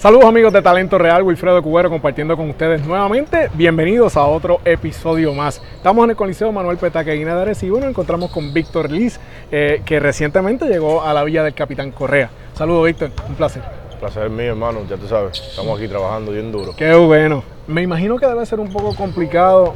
[0.00, 3.50] Saludos amigos de Talento Real, Wilfredo Cubero compartiendo con ustedes nuevamente.
[3.52, 5.60] Bienvenidos a otro episodio más.
[5.74, 9.20] Estamos en el Coliseo Manuel Petaqueguina de Arecibo y nos encontramos con Víctor Liz,
[9.52, 12.30] eh, que recientemente llegó a la villa del Capitán Correa.
[12.54, 13.62] Saludos Víctor, un placer.
[13.98, 16.74] Placer mío, hermano, ya tú sabes, estamos aquí trabajando bien duro.
[16.74, 17.44] Qué bueno.
[17.66, 19.74] Me imagino que debe ser un poco complicado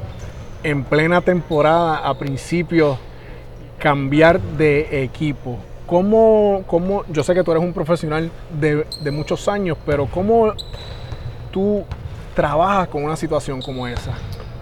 [0.63, 2.97] en plena temporada, a principios,
[3.79, 5.59] cambiar de equipo.
[5.87, 10.55] ¿Cómo, cómo, yo sé que tú eres un profesional de, de muchos años, pero cómo
[11.51, 11.85] tú
[12.35, 14.13] trabajas con una situación como esa?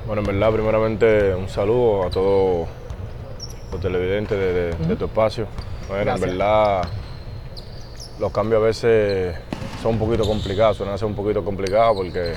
[0.06, 2.66] Bueno, en verdad, primeramente un saludo a todos
[3.70, 5.46] los televidentes de, de- de tu espacio.
[5.88, 6.28] Bueno, Gracias.
[6.32, 6.82] en verdad,
[8.18, 9.36] los cambios a veces
[9.80, 12.34] son un poquito complicados, suelen ser un poquito complicados porque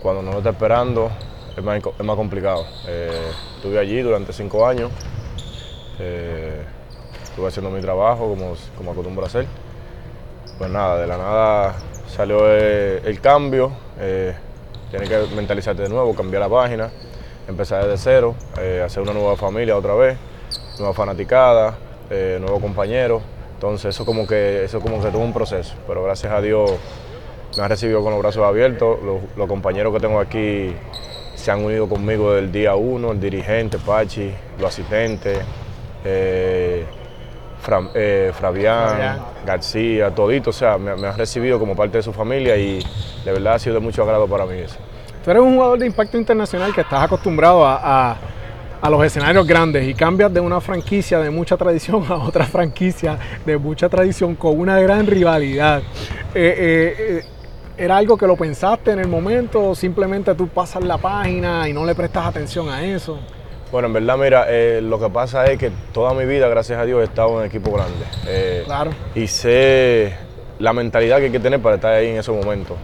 [0.00, 1.10] cuando no lo está esperando
[1.56, 2.64] es más, es más complicado.
[2.86, 3.10] Eh,
[3.56, 4.90] estuve allí durante cinco años,
[5.98, 6.62] eh,
[7.30, 9.46] estuve haciendo mi trabajo como, como acostumbro a hacer.
[10.58, 11.74] Pues nada, de la nada
[12.06, 14.34] salió el cambio, eh,
[14.90, 16.90] tienes que mentalizarte de nuevo, cambiar la página,
[17.48, 20.18] empezar desde cero, eh, hacer una nueva familia otra vez,
[20.78, 21.78] nueva fanaticada,
[22.10, 23.22] eh, nuevos compañeros.
[23.54, 26.70] Entonces eso como que eso como que tuvo un proceso, pero gracias a Dios
[27.56, 29.02] me han recibido con los brazos abiertos.
[29.02, 30.74] Los, los compañeros que tengo aquí
[31.34, 35.38] se han unido conmigo desde el día uno, el dirigente, Pachi, los asistentes,
[36.04, 36.84] eh,
[37.60, 39.18] Fra- eh, Fabián, Fabián.
[39.46, 42.82] García, todito, o sea, me, me han recibido como parte de su familia y
[43.24, 44.76] de verdad ha sido de mucho agrado para mí eso.
[45.24, 48.16] Tú eres un jugador de impacto internacional que estás acostumbrado a, a-
[48.82, 53.18] a los escenarios grandes y cambias de una franquicia de mucha tradición a otra franquicia
[53.44, 55.82] de mucha tradición con una gran rivalidad.
[56.34, 57.24] Eh, eh,
[57.76, 61.72] ¿Era algo que lo pensaste en el momento o simplemente tú pasas la página y
[61.74, 63.18] no le prestas atención a eso?
[63.72, 66.84] Bueno, en verdad, mira, eh, lo que pasa es que toda mi vida, gracias a
[66.84, 68.04] Dios, he estado en equipo grande.
[68.26, 68.90] Eh, Claro.
[69.14, 70.12] Y sé
[70.58, 72.76] la mentalidad que hay que tener para estar ahí en esos momentos.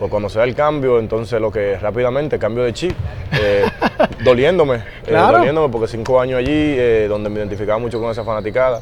[0.00, 2.92] Pues cuando se da el cambio, entonces lo que rápidamente cambio de chip,
[3.40, 3.64] eh,
[4.24, 5.38] doliéndome, Claro.
[5.38, 6.76] doliéndome porque cinco años allí,
[7.06, 8.80] donde me identificaba mucho con esa fanaticada,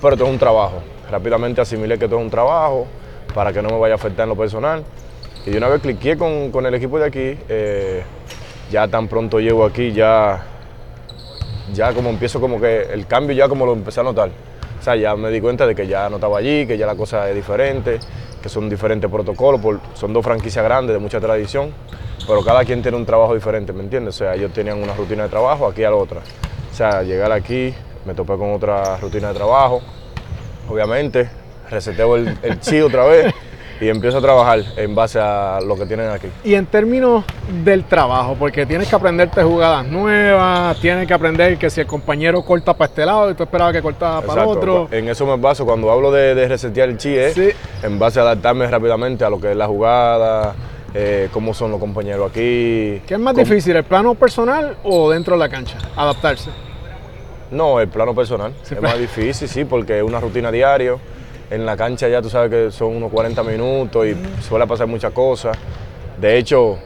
[0.00, 0.82] pero esto es un trabajo.
[1.10, 2.86] Rápidamente asimilé que esto es un trabajo
[3.34, 4.82] para que no me vaya a afectar en lo personal.
[5.44, 7.38] Y de una vez cliqué con, con el equipo de aquí,
[8.70, 10.42] ya tan pronto llego aquí, ya
[11.72, 14.30] ya como empiezo como que el cambio ya como lo empecé a notar.
[14.78, 16.96] O sea, ya me di cuenta de que ya no estaba allí, que ya la
[16.96, 18.00] cosa es diferente,
[18.42, 19.60] que son diferentes protocolos,
[19.94, 21.72] son dos franquicias grandes de mucha tradición,
[22.26, 24.16] pero cada quien tiene un trabajo diferente, ¿me entiendes?
[24.16, 26.20] O sea, ellos tenían una rutina de trabajo, aquí a la otra.
[26.70, 27.72] O sea, llegar aquí,
[28.04, 29.82] me topé con otra rutina de trabajo,
[30.68, 31.30] obviamente,
[31.70, 33.32] reseteo el, el chi otra vez
[33.82, 36.28] y empiezo a trabajar en base a lo que tienen aquí.
[36.44, 37.24] Y en términos
[37.64, 42.42] del trabajo, porque tienes que aprenderte jugadas nuevas, tienes que aprender que si el compañero
[42.44, 44.86] corta para este lado y tú esperabas que cortaba para otro.
[44.92, 47.48] En eso me baso cuando hablo de, de resetear el chi, es Sí.
[47.82, 50.54] en base a adaptarme rápidamente a lo que es la jugada,
[50.94, 53.02] eh, cómo son los compañeros aquí.
[53.04, 55.76] ¿Qué es más cómo- difícil, el plano personal o dentro de la cancha?
[55.96, 56.50] Adaptarse.
[57.50, 58.52] No, el plano personal.
[58.62, 61.00] Sí, es pla- más difícil, sí, porque es una rutina diario.
[61.50, 65.12] En la cancha ya tú sabes que son unos 40 minutos y suele pasar muchas
[65.12, 65.56] cosas.
[66.18, 66.78] De hecho,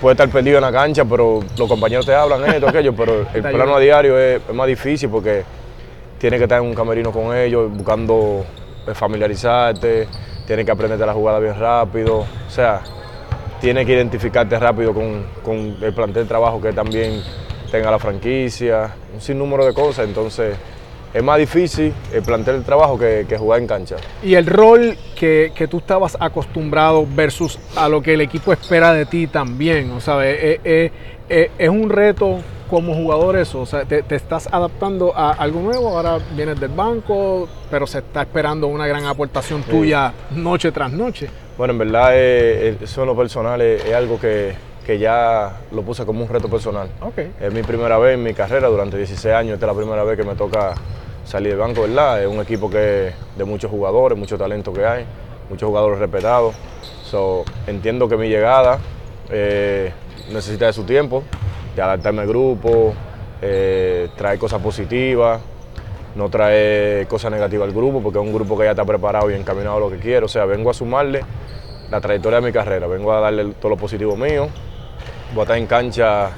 [0.00, 3.42] puede estar perdido en la cancha, pero los compañeros te hablan esto, aquello, pero el
[3.42, 5.44] plano a diario es, es más difícil porque
[6.18, 8.44] tienes que estar en un camerino con ellos, buscando
[8.86, 10.08] eh, familiarizarte,
[10.46, 12.20] tienes que aprenderte la jugada bien rápido.
[12.20, 12.82] O sea,
[13.60, 17.22] tienes que identificarte rápido con, con el plantel de trabajo que también
[17.70, 20.06] tenga la franquicia, un sinnúmero de cosas.
[20.06, 20.56] Entonces,
[21.14, 23.96] es más difícil el plantel de trabajo que, que jugar en cancha.
[24.22, 28.92] Y el rol que, que tú estabas acostumbrado versus a lo que el equipo espera
[28.92, 29.90] de ti también.
[29.92, 30.92] O sea, es, es-
[31.58, 32.38] es- un reto
[32.70, 33.60] como jugador eso.
[33.60, 35.88] O sea, te, te estás adaptando a algo nuevo.
[35.96, 41.28] Ahora vienes del banco, pero se está esperando una gran aportación tuya noche tras noche.
[41.56, 44.52] Bueno, en verdad, eh, eso en lo personal es, es algo que,
[44.86, 46.88] que ya lo puse como un reto personal.
[47.00, 47.18] Ok.
[47.40, 50.16] Es mi primera vez en mi carrera, durante 16 años, esta es la primera vez
[50.16, 50.74] que me toca
[51.28, 52.22] salir del banco, ¿verdad?
[52.22, 55.04] Es un equipo que de muchos jugadores, mucho talento que hay,
[55.50, 56.54] muchos jugadores respetados.
[57.66, 58.78] Entiendo que mi llegada
[59.30, 59.92] eh,
[60.32, 61.22] necesita de su tiempo,
[61.76, 62.94] de adaptarme al grupo,
[63.42, 65.40] eh, traer cosas positivas,
[66.16, 69.34] no traer cosas negativas al grupo, porque es un grupo que ya está preparado y
[69.34, 70.26] encaminado a lo que quiero.
[70.26, 71.20] O sea, vengo a sumarle
[71.90, 74.48] la trayectoria de mi carrera, vengo a darle todo lo positivo mío,
[75.34, 76.30] voy a estar en cancha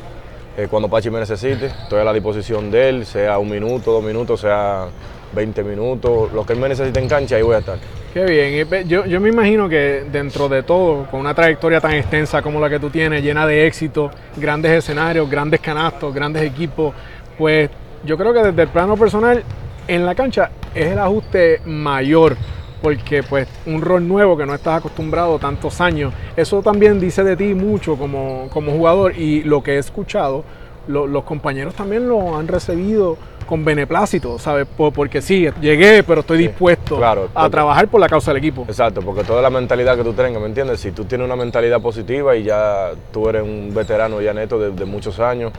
[0.56, 4.02] eh, cuando Pachi me necesite, estoy a la disposición de él, sea un minuto, dos
[4.02, 4.88] minutos, sea
[5.32, 7.78] 20 minutos, lo que él me necesite en cancha, ahí voy a estar.
[8.12, 8.88] Qué bien.
[8.88, 12.68] Yo, yo me imagino que dentro de todo, con una trayectoria tan extensa como la
[12.68, 16.92] que tú tienes, llena de éxito, grandes escenarios, grandes canastos, grandes equipos,
[17.38, 17.70] pues
[18.04, 19.44] yo creo que desde el plano personal,
[19.86, 22.36] en la cancha es el ajuste mayor
[22.80, 27.36] porque pues un rol nuevo que no estás acostumbrado tantos años, eso también dice de
[27.36, 30.44] ti mucho como, como jugador y lo que he escuchado,
[30.88, 33.16] los compañeros también lo han recibido
[33.46, 34.66] con beneplácito, ¿sabes?
[34.76, 37.00] porque sí, llegué, pero estoy dispuesto
[37.34, 38.64] a trabajar por la causa del equipo.
[38.68, 40.80] Exacto, porque toda la mentalidad que tú tengas, ¿me entiendes?
[40.80, 44.84] Si tú tienes una mentalidad positiva y ya tú eres un veterano ya neto de,
[44.84, 45.52] muchos años,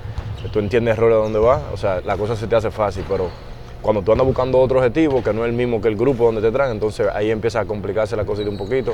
[0.54, 3.04] tú entiendes el rol de dónde vas, o sea, la cosa se te hace fácil,
[3.10, 3.30] pero
[3.82, 6.42] cuando tú andas buscando otro objetivo que no es el mismo que el grupo donde
[6.42, 8.94] te traen, entonces ahí empieza a complicarse la cosita un poquito.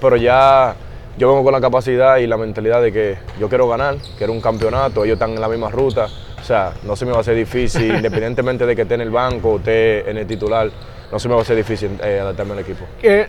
[0.00, 0.74] Pero ya
[1.18, 4.40] yo vengo con la capacidad y la mentalidad de que yo quiero ganar, quiero un
[4.40, 6.06] campeonato, ellos están en la misma ruta,
[6.40, 9.10] o sea, no se me va a hacer difícil, independientemente de que esté en el
[9.10, 10.70] banco o esté en el titular,
[11.10, 12.84] no se me va a hacer difícil eh, adaptarme al equipo.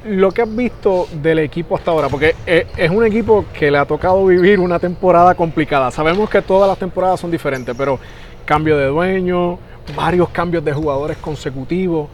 [0.06, 3.78] lo que has visto del equipo hasta ahora, porque eh, es un equipo que le
[3.78, 5.90] ha tocado vivir una temporada complicada.
[5.90, 7.98] Sabemos que todas las temporadas son diferentes, pero
[8.46, 9.58] cambio de dueño,
[9.96, 12.10] varios cambios de jugadores consecutivos.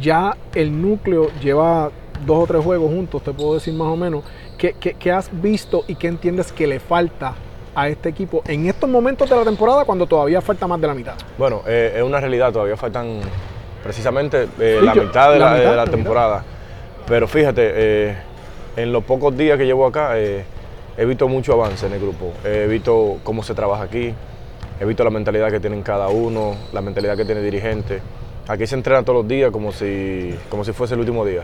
[0.00, 1.90] Ya el núcleo lleva
[2.24, 4.24] dos o tres juegos juntos, te puedo decir más o menos.
[4.58, 7.34] qué has visto y qué entiendes que le falta
[7.76, 10.94] a este equipo en estos momentos de la temporada cuando todavía falta más de la
[10.94, 11.14] mitad?
[11.36, 13.20] Bueno, eh, es una realidad, todavía faltan
[13.84, 15.38] precisamente eh, la, mitad de
[15.76, 16.42] la, temporada.
[17.06, 18.16] Pero fíjate, eh,
[18.76, 22.66] en los pocos días que llevo acá he visto mucho avance en el grupo, he
[22.66, 24.14] visto cómo se trabaja aquí,
[24.80, 28.00] he visto la mentalidad que tienen cada uno, la mentalidad que tiene el dirigente.
[28.48, 31.42] Aquí se entrena todos los días como si, como si fuese el último día.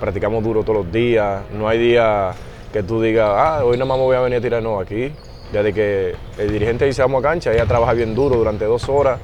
[0.00, 2.32] Practicamos duro todos los días, no hay día
[2.72, 5.12] que tú digas, ah, hoy nada más me voy a venir a tirar, no, aquí
[5.52, 9.18] desde que el dirigente dice vamos a cancha, ella trabaja bien duro durante dos horas.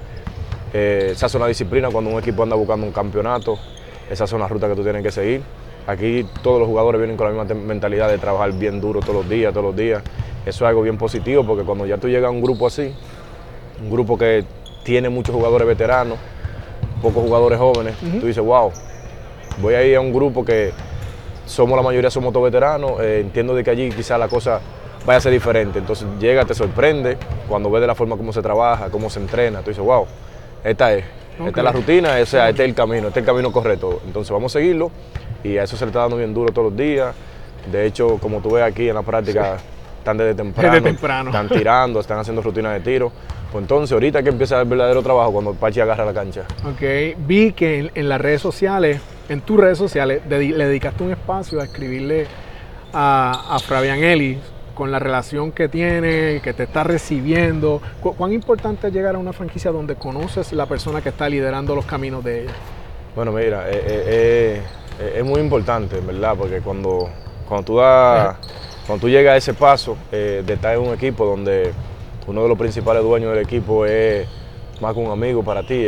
[0.72, 3.58] Eh, esa es una disciplina cuando un equipo anda buscando un campeonato.
[4.10, 5.42] Esa es una ruta que tú tienes que seguir.
[5.86, 9.28] Aquí todos los jugadores vienen con la misma mentalidad de trabajar bien duro todos los
[9.28, 10.02] días, todos los días.
[10.44, 12.92] Eso es algo bien positivo porque cuando ya tú llegas a un grupo así,
[13.80, 14.44] un grupo que
[14.84, 16.18] tiene muchos jugadores veteranos,
[17.02, 18.72] pocos jugadores jóvenes, tú dices, wow,
[19.58, 20.72] voy a ir a un grupo que
[21.46, 24.60] somos la mayoría somos todos veteranos, eh, entiendo de que allí quizás la cosa
[25.06, 25.78] vaya a ser diferente.
[25.78, 27.16] Entonces llega, te sorprende
[27.48, 29.60] cuando ves de la forma como se trabaja, cómo se entrena.
[29.60, 30.06] Tú dices, wow,
[30.64, 31.04] esta es,
[31.44, 34.00] esta es la rutina, o sea, este es el camino, este es el camino correcto.
[34.04, 34.90] Entonces vamos a seguirlo
[35.44, 37.14] y a eso se le está dando bien duro todos los días.
[37.70, 39.58] De hecho, como tú ves aquí en la práctica,
[39.98, 43.12] están desde temprano, están tirando, están haciendo rutinas de tiro.
[43.56, 46.42] Pues entonces, ahorita que empieza el verdadero trabajo cuando Pachi agarra la cancha.
[46.66, 49.00] Ok, vi que en, las redes sociales,
[49.30, 52.26] en tus redes sociales, le dedicaste un espacio a escribirle
[52.92, 54.38] a, a Fabián Eli
[54.74, 57.80] con la relación que tiene, que te está recibiendo.
[58.02, 61.86] ¿Cuán importante es llegar a una franquicia donde conoces la persona que está liderando los
[61.86, 62.52] caminos de ella?
[63.14, 64.62] Bueno, mira, eh, eh,
[65.00, 66.34] eh, es muy importante, ¿verdad?
[66.36, 67.08] Porque cuando,
[67.48, 68.36] cuando, tú, das,
[68.86, 71.72] cuando tú llegas a ese paso de estar en un equipo donde
[72.26, 74.26] uno de los principales dueños del equipo es
[74.80, 75.86] más que un amigo para ti,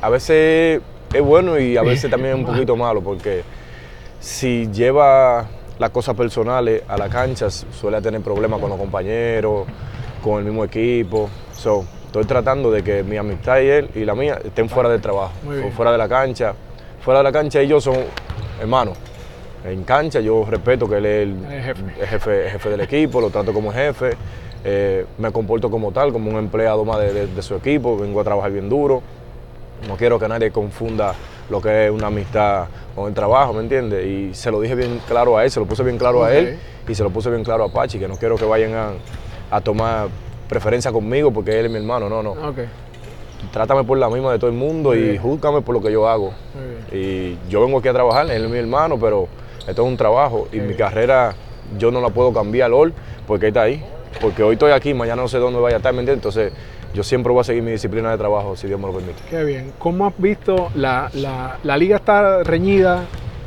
[0.00, 0.80] a veces
[1.12, 3.42] es bueno y a veces también es un poquito malo, porque
[4.20, 5.46] si lleva
[5.78, 9.66] las cosas personales a la cancha, suele tener problemas con los compañeros,
[10.22, 11.28] con el mismo equipo.
[11.52, 15.00] So, estoy tratando de que mi amistad y él y la mía estén fuera del
[15.00, 15.32] trabajo,
[15.76, 16.54] fuera de la cancha.
[17.00, 17.96] Fuera de la cancha ellos son
[18.60, 18.96] hermanos.
[19.64, 22.68] En cancha yo respeto que él es el, jefe.
[22.70, 24.12] del equipo, lo trato como jefe,
[24.64, 28.52] eh, me comporto como tal, como un empleado más de su equipo, vengo a trabajar
[28.52, 29.02] bien duro.
[29.88, 31.14] No quiero que nadie confunda
[31.50, 34.06] lo que es una amistad con el trabajo, ¿me entiendes?
[34.06, 36.58] Y se lo dije bien claro a él, se lo puse bien claro a él
[36.88, 38.72] y se lo puse bien claro a Pachi, que no quiero que vayan
[39.50, 40.08] a, tomar
[40.48, 42.34] preferencia conmigo porque él es mi hermano, no, no.
[43.52, 46.32] Trátame por la misma de todo el mundo y júzgame por lo que yo hago.
[46.92, 49.28] Y yo vengo aquí a trabajar, él es mi hermano, pero
[49.66, 51.34] esto es un trabajo y mi carrera
[51.78, 52.92] yo no la puedo cambiar hoy
[53.26, 53.84] porque está ahí.
[54.20, 55.94] Porque hoy estoy aquí, mañana no sé dónde vaya a estar.
[55.94, 56.52] Entonces
[56.94, 59.22] yo siempre voy a seguir mi disciplina de trabajo, si Dios me lo permite.
[59.30, 59.72] Qué bien.
[59.78, 60.70] ¿Cómo has visto?
[60.74, 61.10] La,
[61.76, 63.04] liga está reñida,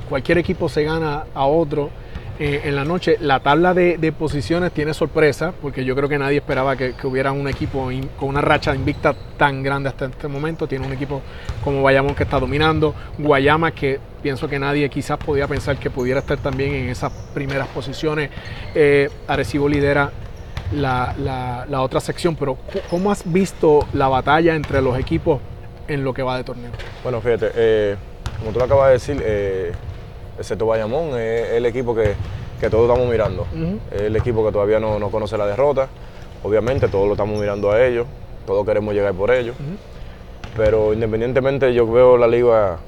[0.09, 1.89] cualquier equipo se gana a otro.
[2.37, 6.37] Eh, en la noche, la tabla de, posiciones tiene sorpresa, porque yo creo que nadie
[6.37, 10.67] esperaba que, hubiera un equipo con una racha invicta tan grande hasta este momento.
[10.67, 11.21] Tiene un equipo
[11.63, 16.19] como Bayamón que está dominando, Guayama que pienso que nadie quizás podía pensar que pudiera
[16.19, 18.31] estar también en esas primeras posiciones.
[18.73, 20.11] Eh, Arecibo lidera
[20.71, 22.57] la, la, otra sección, pero
[22.89, 25.39] ¿cómo has visto la batalla entre los equipos
[25.87, 26.71] en lo que va de torneo?
[27.03, 27.95] Bueno, fíjate, eh,
[28.39, 29.71] como tú lo acabas de decir, eh,
[30.37, 32.15] excepto Bayamón, es el equipo que,
[32.69, 33.45] todos estamos mirando.
[33.91, 35.87] Es el equipo que todavía no, conoce la derrota.
[36.41, 38.07] Obviamente, todos lo estamos mirando a ellos,
[38.47, 39.55] todos queremos llegar por ellos.
[40.57, 42.79] Pero independientemente, yo veo la liga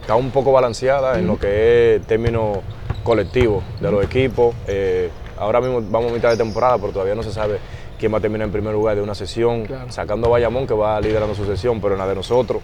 [0.00, 2.60] está un poco balanceada en lo que es término
[3.02, 4.54] colectivo de los equipos.
[4.68, 7.58] Eh, Ahora mismo vamos a mitad de temporada, pero todavía no se sabe
[7.98, 11.00] quién va a terminar en primer lugar de una sesión, sacando a Bayamón que va
[11.00, 12.60] liderando su sesión, pero en la de nosotros.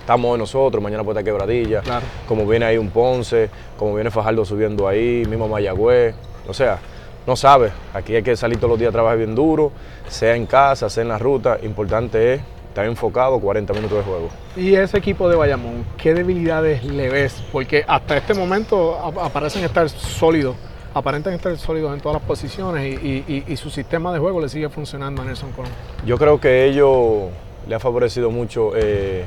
[0.00, 2.04] Estamos hoy nosotros, mañana puede estar Quebradilla, Claro.
[2.26, 6.14] como viene ahí un Ponce, como viene Fajardo subiendo ahí, mismo Mayagüez,
[6.48, 6.78] o sea,
[7.26, 9.70] no sabe, aquí hay que salir todos los días a trabajar bien duro,
[10.08, 14.28] sea en casa, sea en la ruta, importante es estar enfocado 40 minutos de juego.
[14.56, 17.40] Y ese equipo de Bayamón, ¿qué debilidades le ves?
[17.52, 20.56] Porque hasta este momento ap- aparecen estar sólidos,
[20.94, 24.40] aparentan estar sólidos en todas las posiciones y, y- y- y su sistema de juego
[24.40, 25.70] le sigue funcionando a Nelson Colón.
[26.04, 27.28] Yo creo que ellos
[27.68, 29.24] le ha favorecido mucho eh,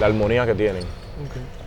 [0.00, 0.82] la armonía que tienen.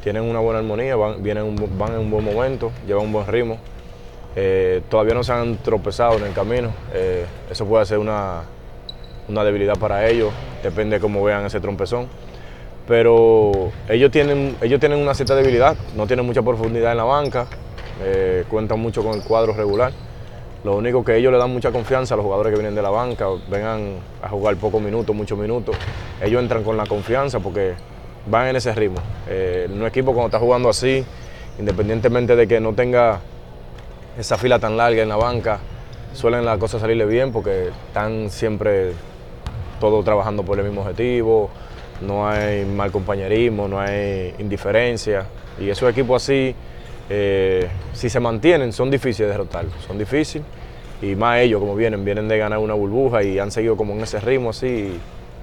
[0.03, 3.13] Tienen una buena armonía, van, vienen un bu- van en un buen momento, llevan un
[3.13, 3.57] buen ritmo.
[4.35, 6.71] Eh, todavía no se han tropezado en el camino.
[6.93, 8.41] Eh, eso puede ser una,
[9.29, 10.31] una debilidad para ellos,
[10.63, 12.07] depende de cómo vean ese trompezón.
[12.87, 17.47] Pero ellos tienen, ellos tienen una cierta debilidad, no tienen mucha profundidad en la banca,
[18.01, 19.91] eh, cuentan mucho con el cuadro regular.
[20.63, 22.89] Lo único que ellos le dan mucha confianza a los jugadores que vienen de la
[22.89, 25.75] banca, vengan a jugar pocos minutos, muchos minutos.
[26.21, 27.75] Ellos entran con la confianza porque
[28.29, 28.99] van en ese ritmo.
[29.29, 31.05] Eh, un equipo cuando está jugando así,
[31.59, 33.19] independientemente de que no tenga
[34.17, 35.59] esa fila tan larga en la banca,
[36.13, 38.93] suelen las cosas salirle bien porque están siempre
[39.79, 41.49] todos trabajando por el mismo objetivo,
[42.01, 45.27] no hay mal compañerismo, no hay indiferencia.
[45.59, 46.55] Y esos equipos así,
[47.09, 50.45] eh, si se mantienen, son difíciles de derrotar, son difíciles.
[51.01, 54.01] Y más ellos, como vienen, vienen de ganar una burbuja y han seguido como en
[54.01, 54.99] ese ritmo así,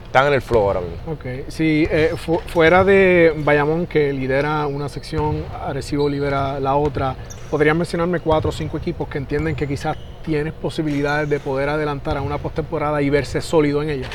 [0.06, 0.96] están en el flow ahora mismo.
[1.12, 7.14] Ok, si eh, fu- fuera de Bayamón que lidera una sección, Arecibo lidera la otra,
[7.50, 12.16] ¿podrías mencionarme cuatro o cinco equipos que entienden que quizás tienes posibilidades de poder adelantar
[12.16, 14.08] a una postemporada y verse sólido en ella?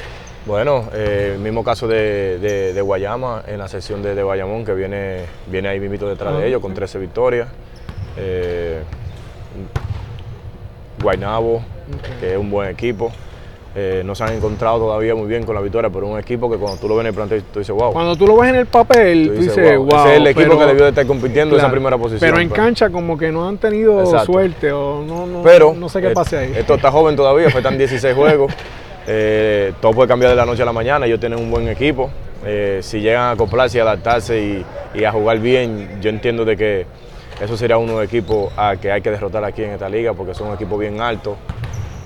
[0.45, 4.73] Bueno, eh, mismo caso de, de- de Guayama en la sección de, de Bayamón, que
[4.73, 6.63] viene, viene ahí mismito detrás Ah, de ellos ok.
[6.63, 7.47] con 13 victorias.
[8.17, 8.79] Eh,
[11.01, 11.61] Guaynabo,
[12.19, 13.11] que es un buen equipo.
[13.75, 16.49] Eh, no se han encontrado todavía muy bien con la victoria, pero es un equipo
[16.49, 17.93] que cuando tú lo ves en el plantel, tú dices, wow.
[17.93, 19.85] Cuando tú lo ves en el papel, Tú tú dices, "Wow".
[19.85, 19.99] wow.
[19.99, 22.19] Ese es el equipo pero- que debió de estar compitiendo en esa primera posición.
[22.31, 22.59] Pero en pues.
[22.59, 24.25] cancha como que no han tenido Exacto.
[24.33, 26.53] suerte o no, no, Pero no sé qué pase ahí.
[26.57, 28.51] Esto está joven todavía, faltan 16 juegos.
[29.11, 31.07] Eh, todo puede cambiar de la noche a la mañana.
[31.07, 32.11] Ellos tienen un buen equipo.
[32.45, 36.55] Eh, si llegan a acoplarse y adaptarse y, y a jugar bien, yo entiendo de
[36.55, 36.85] que
[37.41, 40.13] eso sería uno de los equipos a que hay que derrotar aquí en esta liga
[40.13, 41.37] porque son un equipo bien alto,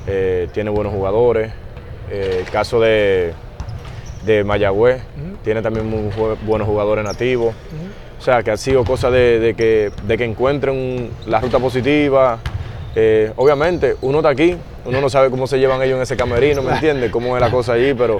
[0.07, 1.51] eh, tiene buenos jugadores.
[2.09, 3.33] Eh, el caso de,
[4.25, 5.01] de Mayagüez
[5.43, 6.09] tiene también muy
[6.45, 7.53] buenos jugadores nativos.
[8.17, 12.39] O sea, que ha sido cosa de, de que, de que encuentren la ruta positiva.
[12.95, 16.61] Eh, obviamente, uno está aquí, uno no sabe cómo se llevan ellos en ese camerino,
[16.61, 17.11] ¿me entiendes?
[17.11, 18.17] Cómo es la cosa allí, pero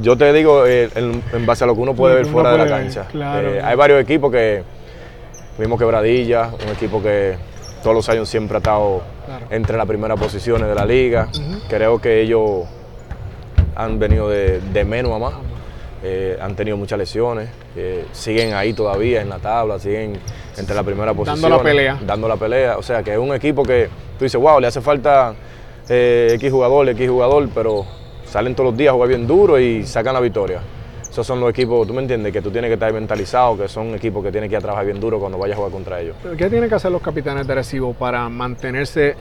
[0.00, 2.52] yo te digo eh, en, en base a lo que uno puede ver uno fuera
[2.52, 3.06] de la ver, cancha.
[3.10, 3.48] claro.
[3.54, 4.62] Eh, hay varios equipos que,
[5.58, 7.36] mismo Quebradilla, un equipo que
[7.82, 9.44] todos los años siempre ha estado Claro.
[9.50, 11.28] entre las primeras posiciones de la liga.
[11.68, 12.62] Creo que ellos
[13.76, 15.34] han venido de, de menos a más.
[16.02, 20.18] Eh, han tenido muchas lesiones, eh, siguen ahí todavía en la tabla, siguen
[20.56, 21.50] entre la primera Dando posición.
[21.50, 21.98] la pelea.
[22.06, 22.78] Dando la pelea.
[22.78, 23.88] O sea que es un equipo que
[24.18, 25.34] tú dices, wow, le hace falta
[25.88, 27.84] eh, X jugador, X jugador, pero
[28.26, 30.60] salen todos los días a jugar bien duro y sacan la victoria.
[31.18, 33.92] Esos son los equipos, tú me entiendes, que tú tienes que estar mentalizado, que son
[33.92, 36.14] equipos que tienes que ir a trabajar bien duro cuando vayas a jugar contra ellos.
[36.36, 39.16] ¿Qué tienen que hacer los capitanes de Arecibo para mantenerse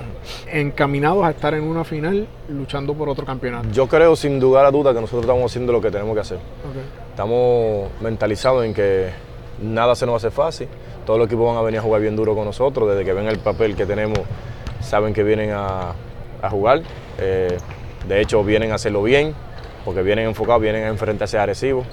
[0.54, 3.70] encaminados a estar en una final luchando por otro campeonato?
[3.72, 6.38] Yo creo sin dudar a duda que nosotros estamos haciendo lo que tenemos que hacer.
[7.10, 9.10] Estamos mentalizados en que
[9.64, 10.68] nada se nos hacer fácil.
[11.04, 12.88] Todos los equipos van a venir a jugar bien duro con nosotros.
[12.90, 14.20] Desde que ven el papel que tenemos,
[14.82, 15.94] saben que vienen a,
[16.44, 16.84] a jugar.
[17.18, 17.58] Eh,
[18.08, 19.34] de hecho, vienen a hacerlo bien,
[19.88, 21.86] porque vienen enfocados, vienen a enfrentarse a Arecibo.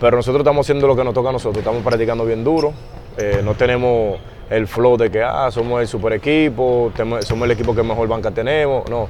[0.00, 1.58] Pero nosotros estamos haciendo lo que nos toca a nosotros.
[1.58, 2.74] Estamos practicando bien duro.
[3.16, 4.18] Eh, no tenemos
[4.50, 6.90] el flow de que ah, somos el super equipo,
[7.20, 8.90] somos el equipo que mejor banca tenemos.
[8.90, 9.06] No.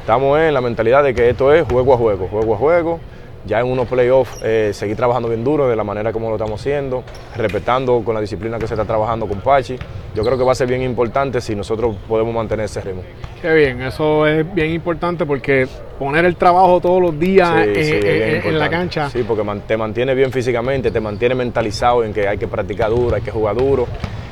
[0.00, 3.00] Estamos en la mentalidad de que esto es juego a juego, juego a juego.
[3.46, 6.60] Ya en unos playoffs, eh, seguir trabajando bien duro de la manera como lo estamos
[6.60, 7.04] haciendo,
[7.36, 9.76] respetando con la disciplina que se está trabajando con Pachi.
[10.14, 13.02] Yo creo que va a ser bien importante si nosotros podemos mantener ese ritmo.
[13.40, 17.92] Qué bien, eso es bien importante porque poner el trabajo todos los días Sí, sí,
[18.02, 19.10] es en- la cancha.
[19.10, 23.14] Sí, porque te mantiene bien físicamente, te mantiene mentalizado en que hay que practicar duro,
[23.14, 23.86] hay que jugar duro.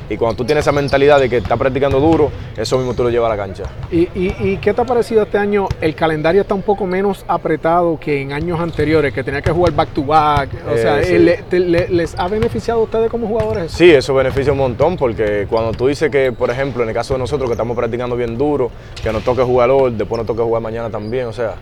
[0.09, 3.09] Y cuando tú tienes esa mentalidad de que estás practicando duro, eso mismo tú lo
[3.09, 3.63] llevas a la cancha.
[3.91, 5.67] ¿Y, y, y qué te ha parecido este año?
[5.81, 9.73] El calendario está un poco menos apretado que en años anteriores, que tenía que jugar
[9.73, 10.49] back to back.
[10.69, 11.17] O Eh, sea, sí.
[11.17, 13.71] le- te- le- ¿les ha beneficiado a ustedes como jugadores?
[13.71, 17.13] Sí, eso beneficia un montón porque cuando tú dices que, por ejemplo, en el caso
[17.15, 18.69] de nosotros que estamos practicando bien duro,
[19.01, 21.55] que nos toque jugar hoy, después nos toque jugar mañana también, o sea,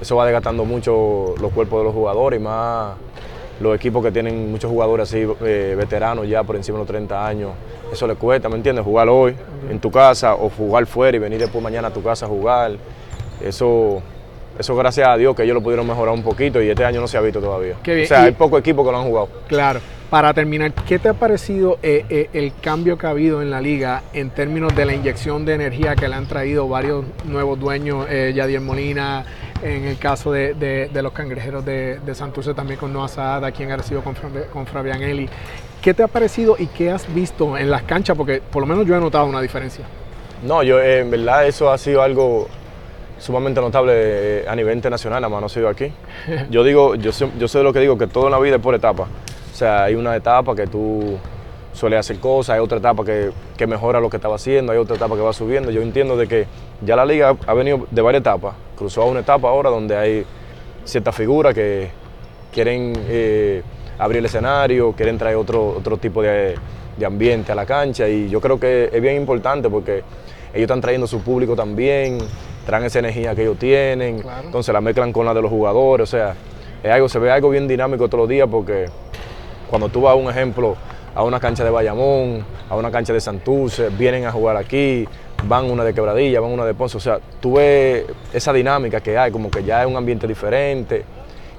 [0.00, 2.94] eso va desgastando mucho los cuerpos de los jugadores y más
[3.60, 7.26] los equipos que tienen muchos jugadores así eh, veteranos ya por encima de los 30
[7.26, 7.50] años,
[7.92, 8.84] eso les cuesta, ¿me entiendes?
[8.84, 9.34] Jugar hoy
[9.70, 12.72] en tu casa o jugar fuera y venir después mañana a tu casa a jugar,
[13.42, 14.02] eso...
[14.56, 17.08] Eso gracias a Dios que ellos lo pudieron mejorar un poquito y este año no
[17.08, 17.74] se ha visto todavía.
[17.82, 18.04] Qué bien.
[18.04, 19.28] O sea, Y- hay pocos equipos que lo han jugado.
[19.48, 19.80] Claro.
[20.10, 23.60] Para terminar, ¿qué te ha parecido eh, eh, el cambio que ha habido en la
[23.60, 28.06] liga en términos de la inyección de energía que le han traído varios nuevos dueños,
[28.08, 29.24] eh, Yadier Molina,
[29.64, 33.44] en el caso de, de- de los cangrejeros de, de Santurce también con Noah Saad,
[33.44, 34.14] aquí en Arecibo con,
[34.52, 35.28] con Fabián Eli?
[35.82, 38.16] ¿Qué te ha parecido y qué has visto en las canchas?
[38.16, 39.84] Porque por lo menos yo he notado una diferencia.
[40.42, 42.46] No, yo eh, en verdad eso ha sido algo
[43.18, 45.92] sumamente notable eh, a nivel internacional, nada más no ha sido aquí.
[46.50, 48.56] Yo digo, yo sé, yo sé de lo que digo, que todo en la vida
[48.56, 49.08] es por etapas.
[49.52, 51.16] O sea, hay una etapa que tú
[51.72, 54.96] sueles hacer cosas, hay otra etapa que, que mejora lo que estaba haciendo, hay otra
[54.96, 55.70] etapa que va subiendo.
[55.70, 56.46] Yo entiendo de que
[56.82, 60.24] ya la liga ha venido de varias etapas, cruzó a una etapa ahora donde hay
[60.84, 61.90] ciertas figuras que
[62.52, 63.62] quieren eh,
[63.98, 66.54] abrir el escenario, quieren traer otro, otro tipo de,
[66.96, 68.08] de ambiente a la cancha.
[68.08, 70.02] Y yo creo que es bien importante porque
[70.52, 72.18] ellos están trayendo su público también,
[72.66, 74.46] traen esa energía que ellos tienen, Claro.
[74.46, 76.34] entonces la mezclan con la de los jugadores, o sea,
[76.82, 78.86] es algo, se ve algo bien dinámico todos los días porque
[79.68, 80.76] cuando tú vas, un ejemplo,
[81.14, 85.06] a una cancha de Bayamón, a una cancha de Santurce, vienen a jugar aquí,
[85.46, 89.16] van una de Quebradilla, van una de Ponce, o sea, tú ves esa dinámica que
[89.18, 91.04] hay, como que ya es un ambiente diferente.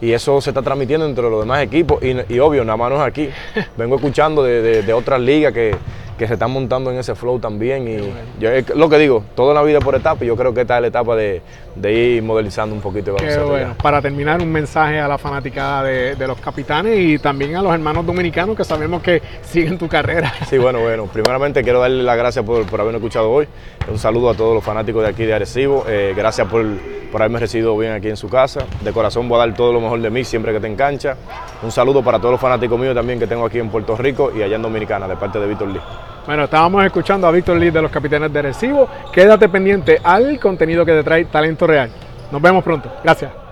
[0.01, 2.97] Y eso se está transmitiendo entre los demás equipos y, y obvio, nada más no
[2.97, 3.29] es aquí.
[3.77, 5.73] Vengo escuchando de, de- de otras ligas que,
[6.17, 7.87] que se están montando en ese flow también.
[7.87, 7.97] Y
[8.41, 10.81] yo, lo que digo, toda la vida por etapa y yo creo que esta es
[10.81, 11.41] la etapa de,
[11.75, 13.75] de ir modernizando un poquito Qué bueno.
[13.81, 17.73] Para terminar, un mensaje a la fanaticada de, de los capitanes y también a los
[17.73, 20.33] hermanos dominicanos que sabemos que siguen tu carrera.
[20.49, 21.05] Sí, bueno, bueno.
[21.05, 23.47] Primeramente quiero darle las gracias por, por haberme escuchado hoy.
[23.89, 25.85] Un saludo a todos los fanáticos de aquí de Arecibo.
[25.87, 26.65] Eh, gracias por,
[27.11, 28.65] por haberme recibido bien aquí en su casa.
[28.81, 31.15] De corazón voy a dar todo lo mejor de mí siempre que te en cancha.
[31.61, 34.41] Un saludo para todos los fanáticos míos también que tengo aquí en Puerto Rico y
[34.41, 35.81] allá en Dominicana, de parte de Víctor Lee.
[36.25, 38.87] Bueno, estábamos escuchando a Víctor Lee de los capitanes de Recibo.
[39.11, 41.89] Quédate pendiente al contenido que te trae Talento Real.
[42.31, 42.91] Nos vemos pronto.
[43.03, 43.44] Gracias.